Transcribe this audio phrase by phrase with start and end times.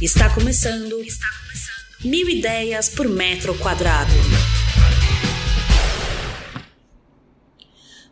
[0.00, 0.98] Está começando.
[1.02, 2.06] Está começando.
[2.06, 4.10] Mil ideias por metro quadrado.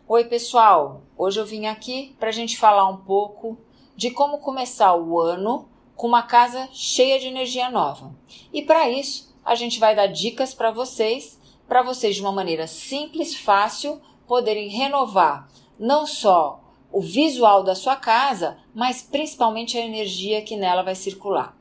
[0.07, 1.01] Oi, pessoal.
[1.17, 3.57] Hoje eu vim aqui para a gente falar um pouco
[3.95, 8.15] de como começar o ano com uma casa cheia de energia nova.
[8.53, 12.67] E para isso, a gente vai dar dicas para vocês, para vocês de uma maneira
[12.67, 15.49] simples, fácil, poderem renovar
[15.79, 21.57] não só o visual da sua casa, mas principalmente a energia que nela vai circular.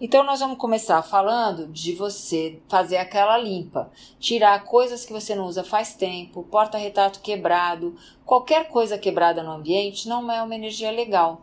[0.00, 5.46] Então, nós vamos começar falando de você fazer aquela limpa, tirar coisas que você não
[5.46, 11.42] usa faz tempo, porta-retrato quebrado, qualquer coisa quebrada no ambiente não é uma energia legal.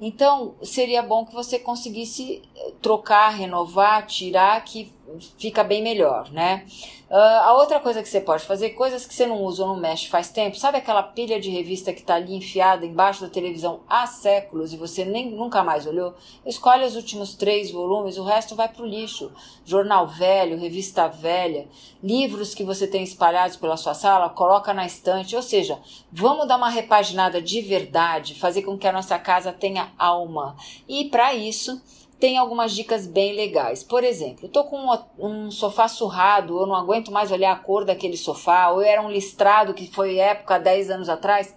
[0.00, 2.42] Então, seria bom que você conseguisse
[2.82, 4.92] trocar, renovar, tirar, que
[5.38, 6.64] fica bem melhor, né?
[7.08, 9.76] Uh, a outra coisa que você pode fazer, coisas que você não usa ou não
[9.76, 13.80] mexe faz tempo, sabe aquela pilha de revista que está ali enfiada embaixo da televisão
[13.88, 16.14] há séculos e você nem nunca mais olhou?
[16.44, 19.30] Escolhe os últimos três volumes, o resto vai para o lixo.
[19.64, 21.68] Jornal velho, revista velha,
[22.02, 25.36] livros que você tem espalhados pela sua sala, coloca na estante.
[25.36, 25.78] Ou seja,
[26.10, 30.56] vamos dar uma repaginada de verdade, fazer com que a nossa casa tenha alma.
[30.88, 31.80] E para isso,
[32.18, 33.82] tem algumas dicas bem legais.
[33.82, 37.84] Por exemplo, estou com um, um, sofá surrado, eu não aguento mais olhar a cor
[37.84, 41.54] daquele sofá, ou era um listrado que foi época 10 anos atrás.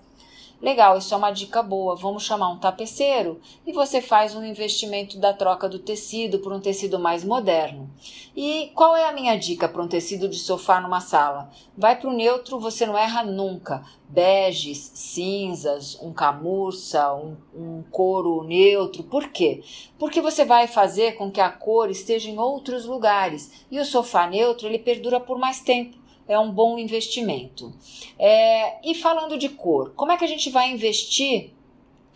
[0.61, 1.95] Legal, isso é uma dica boa.
[1.95, 6.59] Vamos chamar um tapeceiro e você faz um investimento da troca do tecido por um
[6.59, 7.89] tecido mais moderno.
[8.35, 11.49] E qual é a minha dica para um tecido de sofá numa sala?
[11.77, 13.85] Vai para o neutro, você não erra nunca.
[14.09, 19.03] Beges, cinzas, um camurça, um, um couro neutro.
[19.03, 19.63] Por quê?
[19.97, 24.27] Porque você vai fazer com que a cor esteja em outros lugares e o sofá
[24.27, 25.98] neutro ele perdura por mais tempo
[26.29, 27.73] é um bom investimento.
[28.17, 31.51] É, e falando de cor, como é que a gente vai investir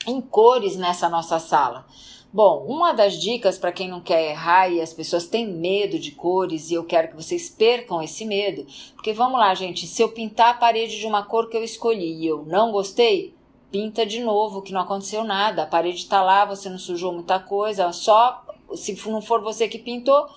[0.08, 1.86] em cores nessa nossa sala?
[2.32, 6.12] Bom, uma das dicas para quem não quer errar e as pessoas têm medo de
[6.12, 8.66] cores e eu quero que vocês percam esse medo,
[8.96, 12.22] porque vamos lá, gente, se eu pintar a parede de uma cor que eu escolhi
[12.22, 13.36] e eu não gostei,
[13.72, 15.64] pinta de novo, que não aconteceu nada.
[15.64, 19.80] A parede está lá, você não sujou muita coisa, só se não for você que
[19.80, 20.28] pintou,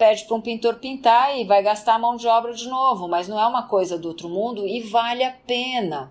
[0.00, 3.28] pede para um pintor pintar e vai gastar a mão de obra de novo, mas
[3.28, 6.10] não é uma coisa do outro mundo e vale a pena.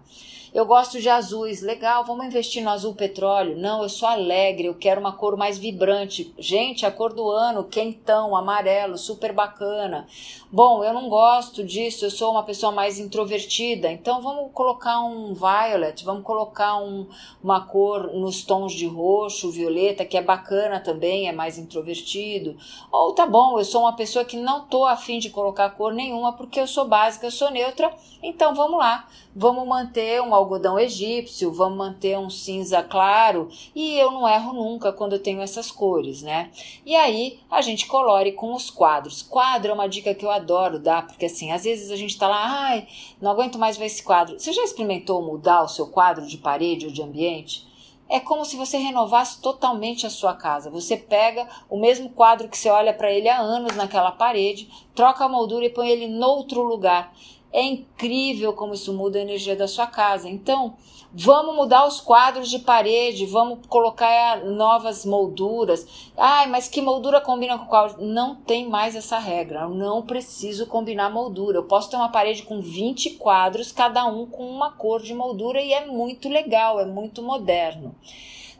[0.51, 3.55] Eu gosto de azuis, legal, vamos investir no azul petróleo.
[3.55, 6.33] Não, eu sou alegre, eu quero uma cor mais vibrante.
[6.39, 10.07] Gente, a cor do ano, quentão, amarelo, super bacana.
[10.51, 15.31] Bom, eu não gosto disso, eu sou uma pessoa mais introvertida, então vamos colocar um
[15.35, 17.05] violet, vamos colocar um,
[17.43, 22.57] uma cor nos tons de roxo, violeta, que é bacana também, é mais introvertido.
[22.91, 26.33] Ou tá bom, eu sou uma pessoa que não tô afim de colocar cor nenhuma
[26.33, 27.93] porque eu sou básica, eu sou neutra,
[28.23, 34.11] então vamos lá, vamos manter uma algodão egípcio, vamos manter um cinza claro e eu
[34.11, 36.51] não erro nunca quando eu tenho essas cores, né?
[36.85, 39.21] E aí a gente colore com os quadros.
[39.21, 42.27] Quadro é uma dica que eu adoro dar, porque assim, às vezes a gente tá
[42.27, 42.87] lá, ai,
[43.21, 44.39] não aguento mais ver esse quadro.
[44.39, 47.69] Você já experimentou mudar o seu quadro de parede ou de ambiente?
[48.11, 50.71] É como se você renovasse totalmente a sua casa.
[50.71, 55.25] Você pega o mesmo quadro que você olha para ele há anos naquela parede, troca
[55.25, 57.13] a moldura e põe ele noutro lugar.
[57.51, 60.29] É incrível como isso muda a energia da sua casa.
[60.29, 60.75] Então,
[61.11, 66.11] vamos mudar os quadros de parede, vamos colocar novas molduras.
[66.15, 67.95] Ai, mas que moldura combina com qual?
[67.97, 69.61] Não tem mais essa regra.
[69.61, 71.57] Eu não preciso combinar moldura.
[71.57, 75.61] Eu posso ter uma parede com 20 quadros, cada um com uma cor de moldura
[75.61, 77.95] e é muito legal, é muito moderno.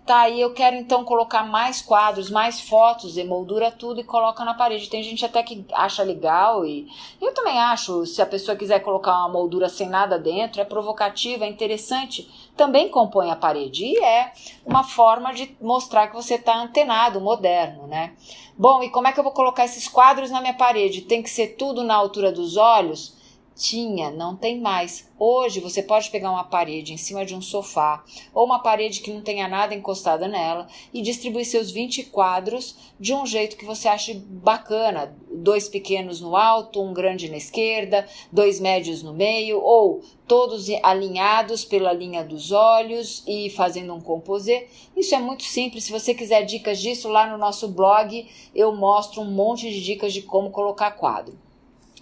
[0.10, 4.56] Tá, e eu quero então colocar mais quadros, mais fotos, emoldura tudo e coloca na
[4.56, 4.90] parede.
[4.90, 6.88] Tem gente até que acha legal e
[7.22, 11.46] eu também acho, se a pessoa quiser colocar uma moldura sem nada dentro, é provocativa,
[11.46, 12.28] é interessante,
[12.58, 13.86] também compõe a parede.
[13.86, 14.34] E é
[14.66, 18.14] uma forma de mostrar que você está antenado, moderno, né?
[18.58, 21.02] Bom, e como é que eu vou colocar esses quadros na minha parede?
[21.02, 23.19] Tem que ser tudo na altura dos olhos?
[23.60, 25.12] Tinha, não tem mais.
[25.20, 29.12] Hoje você pode pegar uma parede em cima de um sofá ou uma parede que
[29.12, 33.90] não tenha nada encostada nela e distribuir seus 20 quadros de um jeito que você
[33.90, 35.14] ache bacana.
[35.30, 41.66] Dois pequenos no alto, um grande na esquerda, dois médios no meio ou todos alinhados
[41.66, 44.70] pela linha dos olhos e fazendo um composê.
[44.96, 45.84] Isso é muito simples.
[45.84, 48.26] Se você quiser dicas disso lá no nosso blog,
[48.56, 51.49] eu mostro um monte de dicas de como colocar quadro.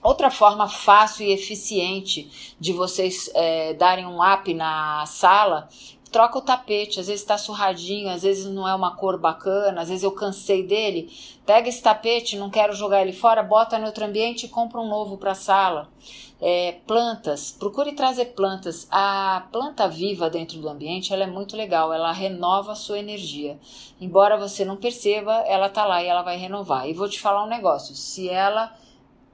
[0.07, 5.67] Outra forma fácil e eficiente de vocês é, darem um up na sala
[6.09, 9.89] troca o tapete, às vezes está surradinho, às vezes não é uma cor bacana, às
[9.89, 11.11] vezes eu cansei dele.
[11.45, 14.87] Pega esse tapete, não quero jogar ele fora, bota no outro ambiente e compra um
[14.87, 15.89] novo para a sala.
[16.39, 18.87] É, plantas, procure trazer plantas.
[18.89, 23.59] A planta viva dentro do ambiente ela é muito legal, ela renova a sua energia.
[23.99, 26.87] Embora você não perceba, ela tá lá e ela vai renovar.
[26.87, 28.73] E vou te falar um negócio: se ela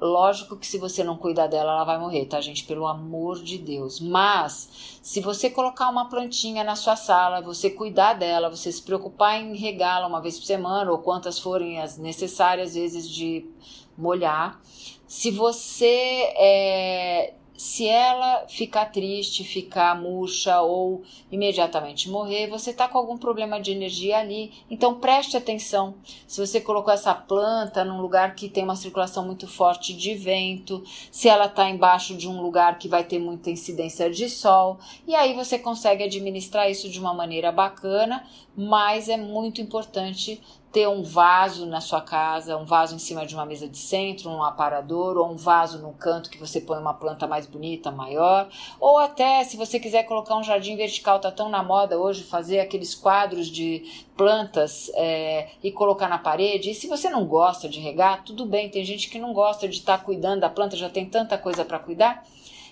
[0.03, 2.65] Lógico que se você não cuidar dela, ela vai morrer, tá, gente?
[2.65, 4.01] Pelo amor de Deus.
[4.01, 9.39] Mas, se você colocar uma plantinha na sua sala, você cuidar dela, você se preocupar
[9.39, 13.49] em regá-la uma vez por semana, ou quantas forem as necessárias vezes de
[13.97, 14.59] molhar.
[15.07, 22.97] Se você é, se ela ficar triste, ficar murcha ou imediatamente morrer, você está com
[22.97, 24.51] algum problema de energia ali.
[24.69, 25.95] Então preste atenção.
[26.27, 30.83] Se você colocou essa planta num lugar que tem uma circulação muito forte de vento,
[31.11, 35.13] se ela está embaixo de um lugar que vai ter muita incidência de sol, e
[35.13, 40.41] aí você consegue administrar isso de uma maneira bacana, mas é muito importante
[40.73, 44.27] ter um vaso na sua casa, um vaso em cima de uma mesa de centro,
[44.27, 48.49] um aparador, ou um vaso no canto que você põe uma planta mais bonita, maior,
[48.79, 52.59] ou até se você quiser colocar um jardim vertical, tá tão na moda hoje fazer
[52.59, 53.83] aqueles quadros de
[54.17, 56.71] plantas é, e colocar na parede.
[56.71, 59.77] E se você não gosta de regar, tudo bem, tem gente que não gosta de
[59.77, 62.25] estar tá cuidando da planta, já tem tanta coisa para cuidar.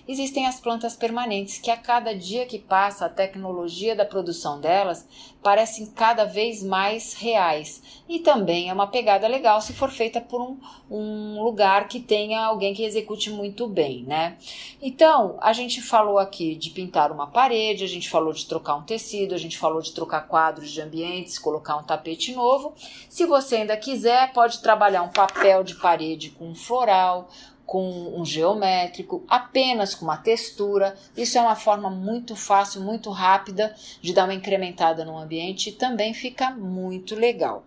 [0.06, 5.06] Existem as plantas permanentes, que a cada dia que passa, a tecnologia da produção delas
[5.42, 7.82] parecem cada vez mais reais.
[8.08, 10.58] E também é uma pegada legal se for feita por um,
[10.90, 14.36] um lugar que tenha alguém que execute muito bem, né?
[14.80, 18.82] Então, a gente falou aqui de pintar uma parede, a gente falou de trocar um
[18.82, 22.74] tecido, a gente falou de trocar quadros de ambientes, colocar um tapete novo.
[23.08, 27.28] Se você ainda quiser, pode trabalhar um papel de parede com floral,
[27.66, 30.96] com um geométrico, apenas com uma textura.
[31.16, 35.72] Isso é uma forma muito fácil, muito rápida de dar uma incrementada no ambiente e
[35.72, 37.64] também fica muito legal.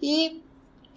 [0.00, 0.42] E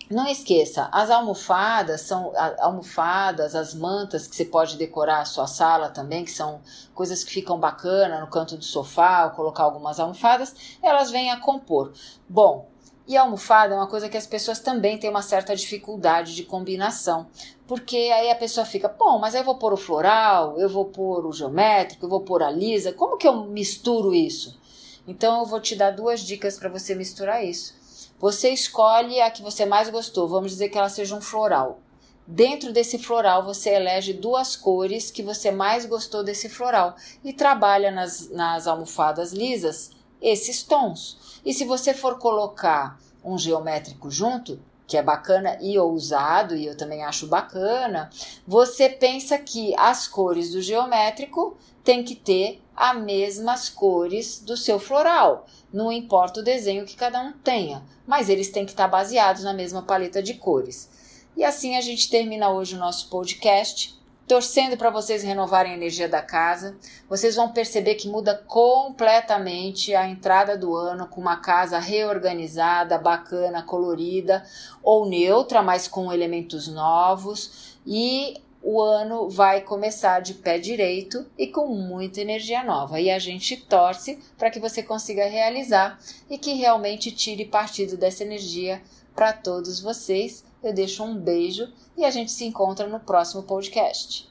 [0.09, 5.89] não esqueça, as almofadas são almofadas, as mantas que você pode decorar a sua sala
[5.89, 6.61] também, que são
[6.95, 11.39] coisas que ficam bacana no canto do sofá, ou colocar algumas almofadas, elas vêm a
[11.39, 11.93] compor.
[12.27, 12.67] Bom,
[13.09, 16.43] e a almofada é uma coisa que as pessoas também têm uma certa dificuldade de
[16.43, 17.25] combinação,
[17.67, 20.85] porque aí a pessoa fica, bom, mas aí eu vou pôr o floral, eu vou
[20.85, 24.59] pôr o geométrico, eu vou pôr a lisa, como que eu misturo isso?
[25.07, 27.73] Então eu vou te dar duas dicas para você misturar isso.
[28.19, 31.79] Você escolhe a que você mais gostou, vamos dizer que ela seja um floral.
[32.27, 37.89] Dentro desse floral, você elege duas cores que você mais gostou desse floral e trabalha
[37.89, 39.89] nas, nas almofadas lisas
[40.21, 41.17] esses tons.
[41.45, 46.75] E se você for colocar um geométrico junto, que é bacana e ousado, e eu
[46.75, 48.09] também acho bacana,
[48.47, 54.79] você pensa que as cores do geométrico tem que ter as mesmas cores do seu
[54.79, 55.45] floral.
[55.71, 59.53] Não importa o desenho que cada um tenha, mas eles têm que estar baseados na
[59.53, 60.89] mesma paleta de cores.
[61.37, 63.98] E assim a gente termina hoje o nosso podcast
[64.29, 66.77] torcendo para vocês renovarem a energia da casa.
[67.09, 73.63] Vocês vão perceber que muda completamente a entrada do ano com uma casa reorganizada, bacana,
[73.63, 74.45] colorida
[74.83, 81.47] ou neutra, mas com elementos novos e o ano vai começar de pé direito e
[81.47, 83.01] com muita energia nova.
[83.01, 85.99] E a gente torce para que você consiga realizar
[86.29, 88.79] e que realmente tire partido dessa energia
[89.15, 90.45] para todos vocês.
[90.63, 94.29] Eu deixo um beijo e a gente se encontra no próximo podcast.